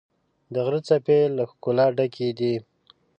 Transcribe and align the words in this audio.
د 0.53 0.55
غره 0.65 0.81
څپې 0.87 1.19
له 1.37 1.43
ښکلا 1.51 1.85
ډکې 1.97 2.29
دي. 2.39 2.55